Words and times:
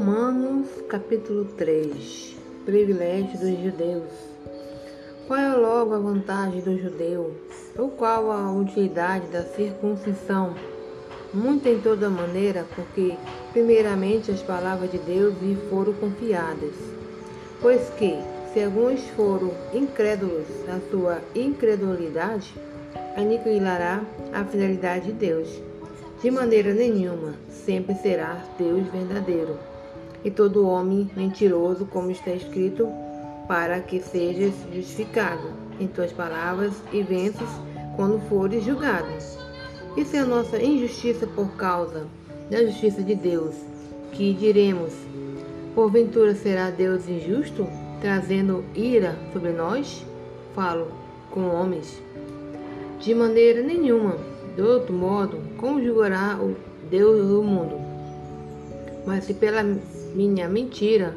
Romanos 0.00 0.66
capítulo 0.88 1.44
3 1.58 2.34
Privilégio 2.64 3.38
dos 3.38 3.62
judeus 3.62 4.10
Qual 5.26 5.38
é 5.38 5.54
logo 5.54 5.92
a 5.92 5.98
vantagem 5.98 6.62
do 6.62 6.78
judeu? 6.78 7.34
Ou 7.76 7.90
qual 7.90 8.32
a 8.32 8.50
utilidade 8.50 9.26
da 9.26 9.42
circuncisão? 9.42 10.54
Muito 11.34 11.68
em 11.68 11.82
toda 11.82 12.08
maneira, 12.08 12.64
porque 12.74 13.14
primeiramente 13.52 14.30
as 14.30 14.40
palavras 14.40 14.90
de 14.90 14.96
Deus 14.96 15.34
lhe 15.42 15.54
foram 15.68 15.92
confiadas. 15.92 16.74
Pois 17.60 17.90
que, 17.90 18.18
se 18.54 18.64
alguns 18.64 19.02
foram 19.10 19.52
incrédulos, 19.74 20.46
a 20.66 20.80
sua 20.90 21.18
incredulidade 21.34 22.54
aniquilará 23.18 24.02
a 24.32 24.44
fidelidade 24.46 25.08
de 25.08 25.12
Deus. 25.12 25.62
De 26.22 26.30
maneira 26.30 26.72
nenhuma, 26.72 27.34
sempre 27.50 27.94
será 27.96 28.42
Deus 28.58 28.86
verdadeiro 28.86 29.69
e 30.24 30.30
todo 30.30 30.66
homem 30.66 31.10
mentiroso, 31.16 31.86
como 31.86 32.10
está 32.10 32.30
escrito, 32.30 32.88
para 33.48 33.80
que 33.80 34.00
sejas 34.00 34.54
justificado 34.72 35.48
em 35.80 35.86
tuas 35.86 36.12
palavras 36.12 36.74
e 36.92 37.02
venças 37.02 37.48
quando 37.96 38.20
fores 38.28 38.64
julgado. 38.64 39.08
Isso 39.96 40.16
é 40.16 40.20
a 40.20 40.24
nossa 40.24 40.62
injustiça 40.62 41.26
por 41.26 41.50
causa 41.56 42.06
da 42.50 42.64
justiça 42.64 43.02
de 43.02 43.14
Deus, 43.14 43.54
que 44.12 44.32
diremos: 44.32 44.92
porventura 45.74 46.34
será 46.34 46.70
Deus 46.70 47.08
injusto, 47.08 47.66
trazendo 48.00 48.64
ira 48.74 49.18
sobre 49.32 49.50
nós? 49.50 50.04
Falo 50.54 50.88
com 51.30 51.48
homens. 51.48 52.00
De 53.00 53.14
maneira 53.14 53.62
nenhuma, 53.62 54.16
de 54.54 54.62
outro 54.62 54.92
modo, 54.92 55.38
como 55.56 55.82
julgará 55.82 56.38
o 56.40 56.54
Deus 56.90 57.26
do 57.26 57.42
mundo? 57.42 57.89
Mas 59.06 59.24
se 59.24 59.34
pela 59.34 59.62
minha 60.14 60.48
mentira 60.48 61.14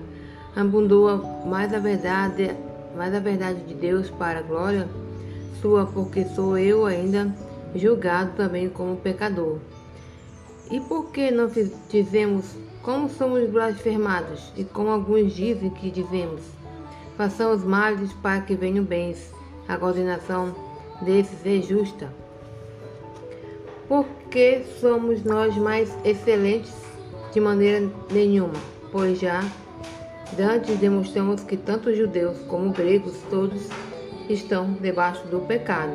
abundou 0.55 1.17
mais 1.45 1.73
a 1.73 1.79
verdade, 1.79 2.55
mais 2.95 3.13
a 3.13 3.19
verdade 3.19 3.61
de 3.63 3.73
Deus 3.73 4.09
para 4.09 4.39
a 4.39 4.43
glória 4.43 4.87
sua, 5.63 5.85
porque 5.85 6.25
sou 6.25 6.57
eu 6.57 6.85
ainda 6.85 7.33
julgado 7.73 8.33
também 8.35 8.69
como 8.69 8.97
pecador. 8.97 9.59
E 10.69 10.79
por 10.81 11.11
que 11.11 11.31
não 11.31 11.49
dizemos 11.89 12.45
como 12.81 13.09
somos 13.09 13.49
blasfemados 13.49 14.51
e 14.57 14.65
como 14.65 14.89
alguns 14.89 15.33
dizem 15.33 15.69
que 15.69 15.89
dizemos? 15.89 16.41
Façamos 17.15 17.63
males 17.63 18.11
para 18.13 18.41
que 18.41 18.55
venham 18.55 18.83
bens. 18.83 19.31
A 19.67 19.77
coordenação 19.77 20.53
desses 21.01 21.45
é 21.45 21.61
justa. 21.61 22.11
Porque 23.87 24.63
somos 24.81 25.23
nós 25.23 25.55
mais 25.55 25.95
excelentes 26.03 26.73
de 27.33 27.39
maneira 27.41 27.89
nenhuma? 28.11 28.73
pois 28.93 29.19
já 29.19 29.43
antes 30.39 30.77
demonstramos 30.77 31.43
que 31.43 31.57
tanto 31.57 31.93
judeus 31.95 32.37
como 32.47 32.71
gregos 32.71 33.17
todos 33.27 33.67
estão 34.29 34.73
debaixo 34.73 35.25
do 35.27 35.39
pecado. 35.39 35.93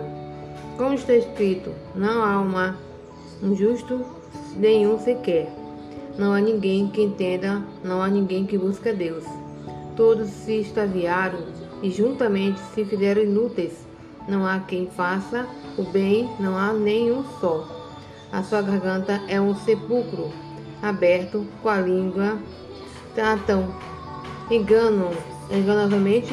Como 0.77 0.95
está 0.95 1.15
escrito, 1.15 1.73
não 1.95 2.25
há 2.25 2.41
uma, 2.41 2.77
um 3.41 3.55
justo 3.55 4.05
nenhum 4.57 4.99
sequer. 4.99 5.49
Não 6.19 6.33
há 6.33 6.41
ninguém 6.41 6.89
que 6.89 7.01
entenda, 7.01 7.63
não 7.85 8.03
há 8.03 8.09
ninguém 8.09 8.45
que 8.45 8.59
busque 8.59 8.93
Deus. 8.93 9.25
Todos 9.97 10.29
se 10.29 10.61
extraviaram 10.61 11.39
e 11.81 11.91
juntamente 11.91 12.59
se 12.75 12.85
fizeram 12.85 13.23
inúteis. 13.23 13.87
Não 14.29 14.45
há 14.45 14.59
quem 14.59 14.89
faça 14.89 15.47
o 15.77 15.85
bem, 15.85 16.29
não 16.41 16.59
há 16.59 16.73
nenhum 16.73 17.25
só. 17.41 17.67
A 18.33 18.43
sua 18.43 18.61
garganta 18.61 19.23
é 19.29 19.41
um 19.41 19.55
sepulcro 19.55 20.31
aberto 20.83 21.47
com 21.63 21.69
a 21.69 21.81
língua 21.81 22.39
tratam 23.15 23.75
enganam 24.51 25.11
enganosamente 25.51 26.33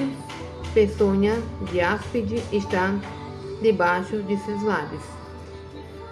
peçonha 0.73 1.41
de 1.71 1.79
áspide 1.79 2.43
está 2.51 2.93
debaixo 3.61 4.21
de 4.23 4.37
seus 4.37 4.61
lábios, 4.61 5.01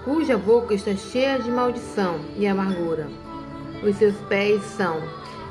cuja 0.06 0.38
boca 0.38 0.74
está 0.74 0.96
cheia 0.96 1.38
de 1.38 1.52
maldição 1.52 2.20
e 2.38 2.48
amargura. 2.48 3.08
Os 3.84 3.98
seus 3.98 4.16
pés 4.30 4.64
são 4.64 5.02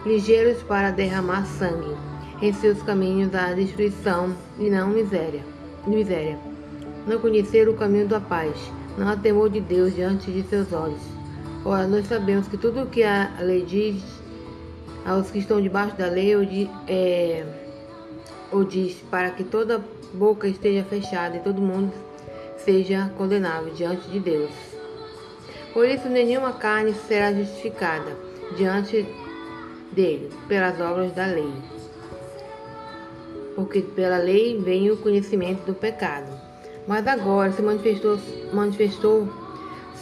ligeiros 0.07 0.63
para 0.63 0.91
derramar 0.91 1.45
sangue, 1.47 1.95
em 2.41 2.53
seus 2.55 2.83
caminhos 2.83 3.35
há 3.35 3.53
destruição 3.53 4.35
e 4.59 4.71
não 4.71 4.89
miséria. 4.89 5.45
miséria. 5.87 6.39
Não 7.07 7.19
conhecer 7.19 7.69
o 7.69 7.75
caminho 7.75 8.09
da 8.09 8.21
paz, 8.21 8.57
não 8.97 9.09
há 9.09 9.17
temor 9.17 9.51
de 9.51 9.61
Deus 9.61 9.95
diante 9.95 10.31
de 10.31 10.43
seus 10.45 10.73
olhos. 10.73 11.03
Ora, 11.65 11.87
nós 11.87 12.09
sabemos 12.09 12.49
que 12.49 12.57
tudo 12.57 12.83
o 12.83 12.87
que 12.87 13.05
a 13.05 13.37
lei 13.41 13.65
diz 13.65 14.03
aos 15.07 15.31
que 15.31 15.39
estão 15.39 15.61
debaixo 15.61 15.97
da 15.97 16.07
lei, 16.07 16.35
ou, 16.35 16.45
de, 16.45 16.69
é, 16.89 17.45
ou 18.51 18.65
diz 18.65 18.97
para 19.09 19.31
que 19.31 19.45
toda 19.45 19.81
boca 20.13 20.49
esteja 20.49 20.83
fechada 20.83 21.37
e 21.37 21.41
todo 21.41 21.63
mundo 21.63 21.93
seja 22.57 23.13
condenável 23.17 23.73
diante 23.73 24.09
de 24.11 24.19
Deus. 24.19 24.51
Por 25.73 25.89
isso, 25.89 26.09
nenhuma 26.09 26.53
carne 26.53 26.95
será 26.95 27.33
justificada 27.33 28.17
diante 28.57 29.07
dele 29.93 30.31
pelas 30.49 30.81
obras 30.81 31.13
da 31.13 31.27
lei. 31.27 31.53
Porque 33.55 33.83
pela 33.83 34.19
lei 34.19 34.59
vem 34.59 34.91
o 34.91 34.97
conhecimento 34.97 35.65
do 35.65 35.75
pecado. 35.75 36.29
Mas 36.89 37.07
agora 37.07 37.53
se 37.53 37.63
manifestou, 37.63 38.19
manifestou 38.53 39.42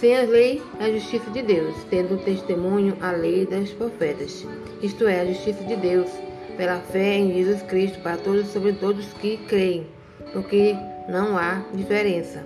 sem 0.00 0.16
a 0.16 0.22
lei, 0.22 0.62
a 0.78 0.91
justiça 0.91 1.31
de 1.31 1.43
Deus, 1.43 1.75
tendo 1.91 2.16
testemunho 2.25 2.97
a 3.03 3.11
lei 3.11 3.44
das 3.44 3.69
profetas, 3.69 4.47
isto 4.81 5.06
é, 5.06 5.21
a 5.21 5.27
justiça 5.27 5.62
de 5.62 5.77
Deus, 5.77 6.09
pela 6.56 6.78
fé 6.78 7.19
em 7.19 7.34
Jesus 7.34 7.61
Cristo, 7.62 7.99
para 8.00 8.16
todos 8.16 8.47
sobre 8.49 8.72
todos 8.72 9.12
que 9.21 9.37
creem, 9.47 9.87
porque 10.33 10.75
não 11.06 11.37
há 11.37 11.62
diferença. 11.75 12.43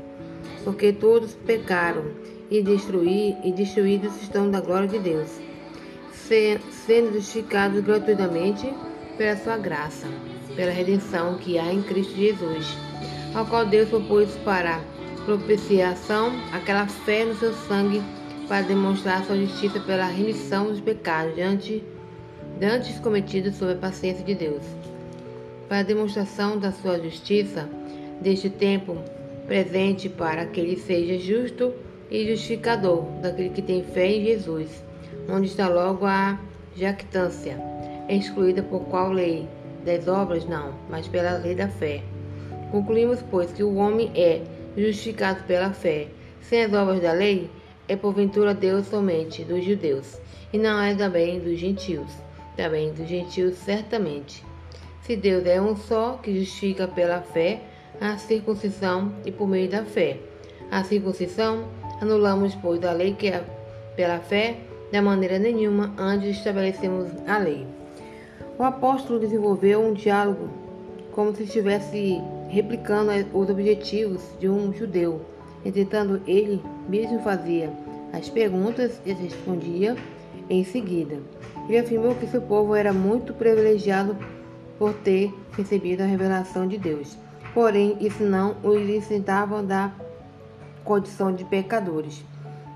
Porque 0.65 0.93
todos 0.93 1.35
pecaram 1.47 2.03
e, 2.51 2.61
destruir, 2.61 3.37
e 3.45 3.53
destruídos 3.53 4.21
estão 4.21 4.51
da 4.51 4.61
glória 4.61 4.89
de 4.89 4.99
Deus, 4.99 5.29
sendo 6.13 7.13
justificados 7.13 7.81
gratuitamente 7.85 8.69
pela 9.17 9.37
sua 9.37 9.59
graça, 9.59 10.09
pela 10.57 10.73
redenção 10.73 11.39
que 11.39 11.57
há 11.57 11.73
em 11.73 11.83
Cristo 11.83 12.17
Jesus, 12.17 12.67
ao 13.33 13.47
qual 13.47 13.65
Deus 13.65 13.89
propôs 13.89 14.31
para 14.45 14.81
propiciação, 15.25 16.33
aquela 16.53 16.87
fé 16.87 17.25
no 17.25 17.35
seu 17.35 17.53
sangue 17.53 18.03
para 18.47 18.67
demonstrar 18.67 19.25
sua 19.25 19.37
justiça 19.37 19.81
pela 19.81 20.07
remissão 20.07 20.67
dos 20.67 20.81
pecados 20.81 21.35
diante 21.35 21.83
dantes 22.61 22.99
cometidos 23.01 23.57
sob 23.57 23.73
a 23.73 23.77
paciência 23.77 24.25
de 24.25 24.35
Deus. 24.35 24.63
Para 25.69 25.79
a 25.79 25.83
demonstração 25.83 26.59
da 26.59 26.71
sua 26.71 27.01
justiça 27.01 27.69
deste 28.21 28.51
tempo 28.51 28.99
presente 29.47 30.09
para 30.09 30.47
que 30.47 30.61
ele 30.61 30.77
seja 30.77 31.19
justo 31.19 31.73
e 32.11 32.29
justificador 32.29 33.03
daquele 33.21 33.51
que 33.51 33.63
tem 33.63 33.83
fé 33.83 34.13
em 34.13 34.25
Jesus, 34.25 34.85
onde 35.29 35.47
está 35.47 35.69
logo 35.69 36.07
a 36.07 36.39
jactância, 36.77 37.59
excluída 38.09 38.63
por 38.63 38.81
qual 38.85 39.11
lei? 39.11 39.49
Das 39.85 40.09
obras 40.09 40.47
não, 40.47 40.73
mas 40.89 41.07
pela 41.09 41.37
lei 41.39 41.55
da 41.55 41.69
fé. 41.69 42.03
Concluímos, 42.71 43.21
pois, 43.31 43.53
que 43.53 43.63
o 43.63 43.75
homem 43.75 44.11
é 44.15 44.41
justificado 44.77 45.45
pela 45.45 45.73
fé, 45.73 46.09
sem 46.41 46.65
as 46.65 46.73
obras 46.73 47.01
da 47.01 47.13
lei, 47.13 47.51
é 47.89 47.97
porventura 47.97 48.55
Deus 48.55 48.87
somente 48.87 49.45
dos 49.45 49.65
judeus, 49.65 50.19
e 50.53 50.59
não 50.59 50.81
é 50.81 50.95
também 50.95 51.41
dos 51.41 51.59
gentios, 51.59 52.11
também 52.57 52.93
dos 52.93 53.09
gentios 53.09 53.57
certamente. 53.57 54.45
Se 55.03 55.17
Deus 55.17 55.45
é 55.47 55.61
um 55.61 55.77
só, 55.77 56.19
que 56.23 56.39
justifica 56.39 56.89
pela 56.89 57.21
fé 57.21 57.61
a 58.01 58.17
circuncisão 58.17 59.13
e 59.25 59.31
por 59.31 59.47
meio 59.47 59.69
da 59.69 59.85
fé. 59.85 60.19
A 60.71 60.83
circuncisão 60.83 61.69
anulamos, 62.01 62.55
pois, 62.57 62.83
a 62.85 62.93
lei 62.93 63.15
que 63.15 63.29
é 63.29 63.45
pela 63.97 64.19
fé, 64.19 64.57
da 64.91 65.03
maneira 65.03 65.39
nenhuma, 65.39 65.95
antes 65.99 66.37
estabelecemos 66.37 67.11
a 67.27 67.39
lei. 67.39 67.67
O 68.59 68.63
apóstolo 68.63 69.19
desenvolveu 69.19 69.83
um 69.83 69.93
diálogo 69.93 70.49
como 71.13 71.35
se 71.35 71.45
estivesse 71.45 72.21
replicando 72.55 73.11
os 73.37 73.51
objetivos 73.51 74.23
de 74.39 74.49
um 74.49 74.73
judeu. 74.73 75.21
Entretanto, 75.65 76.21
ele 76.25 76.63
mesmo 76.89 77.19
fazia 77.21 77.73
as 78.13 78.29
perguntas 78.29 79.01
e 79.05 79.13
respondia 79.13 79.97
em 80.49 80.63
seguida. 80.63 81.19
Ele 81.69 81.79
afirmou 81.79 82.15
que 82.15 82.29
seu 82.29 82.41
povo 82.41 82.75
era 82.77 82.93
muito 82.93 83.35
privilegiado 83.35 84.17
por 84.79 84.95
ter 84.95 85.35
recebido 85.57 86.03
a 86.03 86.07
revelação 86.07 86.69
de 86.69 86.79
Deus. 86.79 87.17
Porém, 87.53 87.97
isso 88.01 88.23
não 88.23 88.57
os 88.63 88.89
isentava 88.89 89.61
da 89.61 89.93
condição 90.85 91.35
de 91.35 91.45
pecadores. 91.45 92.25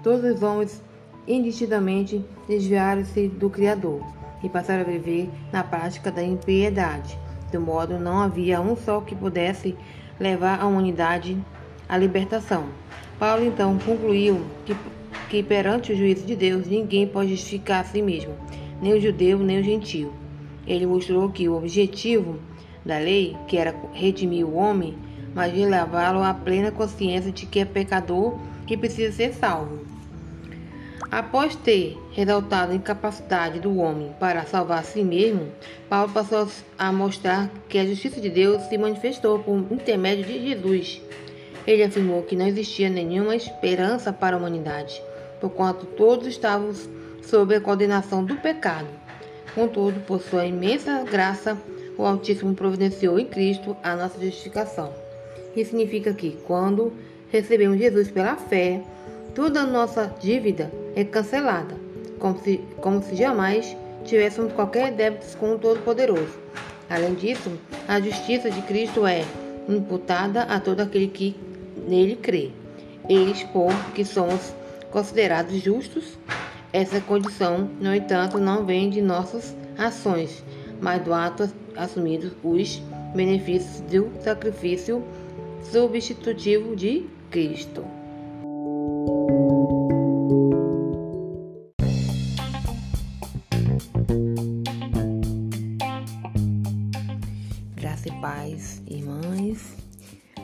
Todos 0.03 0.25
os 0.25 0.43
homens 0.43 0.83
indistintamente 1.27 2.25
desviaram-se 2.49 3.29
do 3.29 3.49
Criador 3.49 4.01
e 4.43 4.49
passaram 4.49 4.81
a 4.81 4.85
viver 4.85 5.29
na 5.53 5.63
prática 5.63 6.11
da 6.11 6.23
impiedade. 6.23 7.19
Do 7.50 7.61
modo, 7.61 7.99
não 7.99 8.21
havia 8.21 8.61
um 8.61 8.77
só 8.77 9.00
que 9.00 9.15
pudesse 9.15 9.75
levar 10.21 10.61
a 10.61 10.67
humanidade 10.67 11.37
à 11.89 11.97
libertação. 11.97 12.67
Paulo 13.19 13.45
então 13.45 13.79
concluiu 13.79 14.45
que, 14.67 14.77
que 15.31 15.43
perante 15.43 15.93
o 15.93 15.97
juízo 15.97 16.27
de 16.27 16.37
Deus 16.37 16.67
ninguém 16.67 17.06
pode 17.06 17.31
justificar 17.31 17.81
a 17.81 17.85
si 17.85 18.03
mesmo, 18.03 18.35
nem 18.83 18.93
o 18.93 19.00
judeu, 19.00 19.39
nem 19.39 19.61
o 19.61 19.65
gentio. 19.65 20.12
Ele 20.67 20.87
mostrou 20.87 21.31
que 21.31 21.49
o 21.49 21.56
objetivo 21.56 22.39
da 22.85 22.99
lei, 22.99 23.37
que 23.47 23.56
era 23.56 23.75
redimir 23.93 24.47
o 24.47 24.55
homem, 24.55 24.97
mas 25.35 25.53
de 25.53 25.65
levá-lo 25.65 26.23
à 26.23 26.35
plena 26.35 26.71
consciência 26.71 27.33
de 27.33 27.47
que 27.47 27.61
é 27.61 27.65
pecador 27.65 28.39
que 28.67 28.77
precisa 28.77 29.12
ser 29.12 29.33
salvo. 29.33 29.88
Após 31.11 31.56
ter 31.56 31.97
ressaltado 32.12 32.73
a 32.73 32.75
incapacidade 32.75 33.61
do 33.61 33.79
homem 33.79 34.15
para 34.19 34.45
salvar 34.45 34.81
a 34.81 34.83
si 34.83 35.03
mesmo, 35.03 35.49
Paulo 35.89 36.12
passou 36.12 36.49
a 36.77 36.93
mostrar 36.93 37.50
que 37.69 37.79
a 37.79 37.87
justiça 37.87 38.21
de 38.21 38.29
Deus 38.29 38.62
se 38.65 38.77
manifestou 38.77 39.39
por 39.39 39.56
intermédio 39.71 40.25
de 40.25 40.49
Jesus. 40.49 41.00
Ele 41.67 41.83
afirmou 41.83 42.23
que 42.23 42.37
não 42.37 42.47
existia 42.47 42.91
nenhuma 42.91 43.37
esperança 43.37 44.12
para 44.12 44.37
a 44.37 44.39
humanidade, 44.39 45.03
porquanto 45.41 45.87
todos 45.87 46.27
estavam 46.27 46.73
sob 47.23 47.55
a 47.55 47.61
condenação 47.61 48.25
do 48.25 48.37
pecado. 48.37 48.89
Contudo, 49.55 50.00
por 50.00 50.21
sua 50.21 50.47
imensa 50.47 51.05
graça, 51.05 51.56
o 51.97 52.05
Altíssimo 52.05 52.55
providenciou 52.55 53.19
em 53.19 53.27
Cristo 53.27 53.77
a 53.83 53.97
nossa 53.97 54.21
justificação. 54.21 54.93
Isso 55.56 55.71
significa 55.71 56.12
que, 56.12 56.39
quando 56.47 56.93
recebemos 57.31 57.79
Jesus 57.79 58.11
pela 58.11 58.37
fé, 58.37 58.83
toda 59.35 59.61
a 59.61 59.67
nossa 59.67 60.12
dívida 60.21 60.71
é 60.94 61.05
cancelada, 61.05 61.76
como 62.19 62.38
se, 62.40 62.61
como 62.81 63.02
se 63.02 63.17
jamais 63.17 63.76
tivéssemos 64.05 64.52
qualquer 64.52 64.93
débito 64.93 65.37
com 65.37 65.55
o 65.55 65.58
Todo-Poderoso. 65.58 66.38
Além 66.88 67.14
disso, 67.14 67.50
a 67.87 68.00
justiça 68.00 68.50
de 68.50 68.62
Cristo 68.62 69.06
é 69.06 69.25
imputada 69.69 70.43
a 70.43 70.58
todo 70.58 70.81
aquele 70.81 71.08
que 71.08 71.37
nele 71.87 72.17
crê. 72.17 72.50
Eis 73.08 73.43
por 73.44 73.73
que 73.94 74.05
somos 74.05 74.55
considerados 74.90 75.62
justos. 75.62 76.19
Essa 76.73 77.00
condição, 77.00 77.70
no 77.81 77.94
entanto, 77.94 78.38
não 78.38 78.64
vem 78.64 78.90
de 78.90 79.00
nossas 79.00 79.55
ações, 79.76 80.44
mas 80.81 81.02
do 81.02 81.14
ato 81.14 81.50
assumido 81.76 82.32
os 82.43 82.82
benefícios 83.14 83.81
do 83.81 84.11
sacrifício 84.23 85.02
substitutivo 85.70 86.76
de 86.76 87.06
Cristo. 87.31 87.98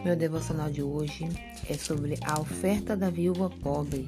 Meu 0.05 0.15
devocional 0.15 0.71
de 0.71 0.83
hoje 0.83 1.27
é 1.67 1.73
sobre 1.73 2.19
a 2.23 2.39
oferta 2.39 2.95
da 2.95 3.09
viúva 3.09 3.49
pobre, 3.49 4.07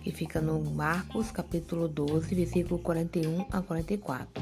que 0.00 0.12
fica 0.12 0.40
no 0.40 0.62
Marcos 0.70 1.32
capítulo 1.32 1.88
12, 1.88 2.32
versículo 2.32 2.78
41 2.78 3.44
a 3.50 3.60
44. 3.60 4.40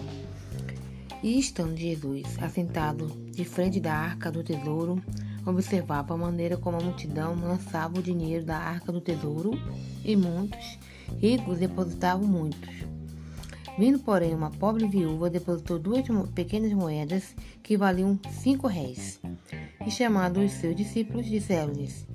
E 1.22 1.38
estando 1.38 1.74
Jesus 1.78 2.36
assentado 2.42 3.06
de 3.30 3.42
frente 3.42 3.80
da 3.80 3.94
arca 3.94 4.30
do 4.30 4.44
tesouro, 4.44 5.02
observava 5.46 6.12
a 6.12 6.18
maneira 6.18 6.58
como 6.58 6.76
a 6.76 6.84
multidão 6.84 7.34
lançava 7.40 7.98
o 7.98 8.02
dinheiro 8.02 8.44
da 8.44 8.58
arca 8.58 8.92
do 8.92 9.00
tesouro, 9.00 9.52
e 10.04 10.14
muitos 10.14 10.78
ricos 11.18 11.58
depositavam 11.58 12.28
muitos. 12.28 12.68
Vindo, 13.78 13.98
porém, 13.98 14.34
uma 14.34 14.50
pobre 14.50 14.86
viúva, 14.86 15.30
depositou 15.30 15.78
duas 15.78 16.04
pequenas 16.34 16.74
moedas 16.74 17.34
que 17.62 17.78
valiam 17.78 18.20
cinco 18.30 18.66
réis. 18.66 19.18
E 19.86 19.90
chamando 19.90 20.40
os 20.40 20.52
seus 20.52 20.76
discípulos, 20.76 21.26
disseram-lhes: 21.26 22.06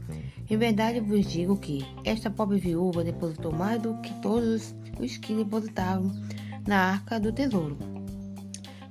Em 0.49 0.57
verdade 0.57 0.99
vos 0.99 1.25
digo 1.25 1.57
que 1.57 1.85
esta 2.03 2.29
pobre 2.29 2.59
viúva 2.59 3.03
depositou 3.03 3.51
mais 3.51 3.81
do 3.81 3.97
que 4.01 4.13
todos 4.21 4.75
os 4.99 5.17
que 5.17 5.33
depositavam 5.33 6.11
na 6.65 6.91
arca 6.91 7.19
do 7.19 7.31
tesouro 7.31 7.77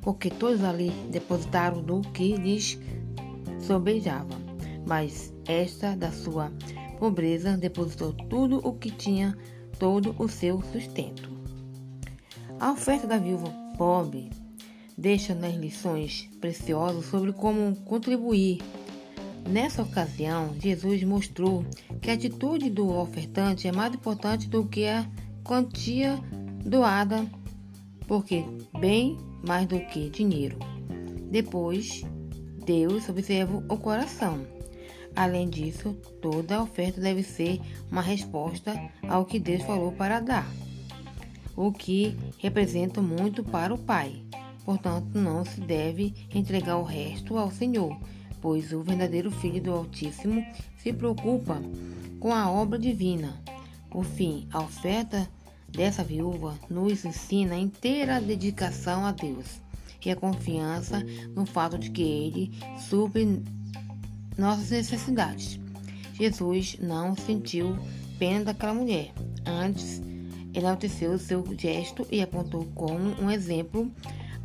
porque 0.06 0.31
todos 0.31 0.62
ali 0.62 0.90
depositaram 1.11 1.82
do 1.82 2.00
que 2.00 2.37
lhes 2.37 2.78
sobejava. 3.58 4.37
Mas 4.87 5.34
esta, 5.49 5.96
da 5.96 6.12
sua 6.12 6.52
pobreza, 6.96 7.56
depositou 7.56 8.12
tudo 8.12 8.58
o 8.58 8.73
que 8.73 8.88
tinha, 8.88 9.37
todo 9.81 10.14
o 10.17 10.28
seu 10.28 10.62
sustento. 10.70 11.28
A 12.61 12.70
oferta 12.70 13.05
da 13.05 13.19
viúva 13.19 13.52
pobre 13.76 14.31
deixa-nos 14.97 15.55
lições 15.55 16.29
preciosas 16.41 17.05
sobre 17.07 17.33
como 17.33 17.77
contribuir. 17.77 18.61
Nessa 19.49 19.83
ocasião, 19.83 20.55
Jesus 20.59 21.03
mostrou 21.05 21.65
que 22.01 22.11
a 22.11 22.15
atitude 22.15 22.71
do 22.71 22.89
ofertante 22.89 23.69
é 23.69 23.73
mais 23.73 23.95
importante 23.95 24.49
do 24.49 24.67
que 24.67 24.87
a 24.87 25.07
quantia 25.45 26.19
doada, 26.65 27.25
porque 28.09 28.45
bem 28.81 29.17
mais 29.47 29.67
do 29.67 29.79
que 29.79 30.11
dinheiro. 30.11 30.59
Depois, 31.31 32.05
Deus 32.65 33.09
observa 33.09 33.63
o 33.69 33.77
coração. 33.77 34.45
Além 35.15 35.49
disso, 35.49 35.95
toda 36.21 36.63
oferta 36.63 37.01
deve 37.01 37.23
ser 37.23 37.61
uma 37.91 38.03
resposta 38.03 38.75
ao 39.09 39.25
que 39.25 39.39
Deus 39.39 39.63
falou 39.63 39.93
para 39.93 40.21
dar, 40.21 40.51
o 41.55 41.73
que 41.73 42.17
representa 42.39 43.01
muito 43.01 43.43
para 43.45 43.73
o 43.73 43.79
Pai. 43.79 44.23
Portanto, 44.67 45.17
não 45.17 45.45
se 45.45 45.61
deve 45.61 46.13
entregar 46.35 46.77
o 46.77 46.83
resto 46.83 47.39
ao 47.39 47.53
Senhor, 47.53 47.97
pois 48.43 48.73
o 48.73 48.83
verdadeiro 48.83 49.31
Filho 49.31 49.63
do 49.63 49.73
Altíssimo 49.73 50.45
se 50.77 50.93
preocupa 50.93 51.63
com 52.19 52.35
a 52.35 52.51
obra 52.51 52.77
divina. 52.77 53.41
Por 53.89 54.05
fim, 54.05 54.49
a 54.53 54.61
oferta 54.61 55.31
dessa 55.69 56.03
viúva 56.03 56.59
nos 56.69 57.05
ensina 57.05 57.55
a 57.55 57.59
inteira 57.61 58.21
dedicação 58.21 59.07
a 59.07 59.13
Deus 59.13 59.61
e 60.05 60.11
a 60.11 60.17
confiança 60.17 61.01
no 61.37 61.47
fato 61.47 61.79
de 61.79 61.91
que 61.91 62.03
Ele 62.03 62.59
supre 62.89 63.45
nossas 64.37 64.71
necessidades. 64.71 65.61
Jesus 66.15 66.77
não 66.81 67.15
sentiu 67.15 67.79
pena 68.19 68.47
daquela 68.47 68.75
mulher. 68.75 69.12
Antes, 69.45 70.03
enalteceu 70.53 71.12
o 71.12 71.19
seu 71.19 71.45
gesto 71.57 72.05
e 72.11 72.21
apontou 72.21 72.65
como 72.75 73.11
um 73.23 73.31
exemplo 73.31 73.93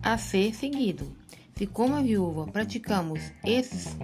a 0.02 0.18
ser 0.18 0.54
seguido. 0.54 1.16
Se, 1.56 1.68
como 1.68 1.96
a 1.96 2.02
viúva, 2.02 2.48
praticamos 2.48 3.20
esses 3.46 3.96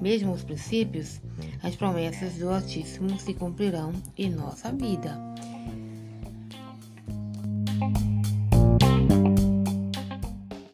mesmos 0.00 0.42
princípios, 0.42 1.20
as 1.62 1.76
promessas 1.76 2.34
do 2.34 2.48
Altíssimo 2.48 3.18
se 3.20 3.34
cumprirão 3.34 3.92
em 4.16 4.30
nossa 4.30 4.72
vida. 4.72 5.31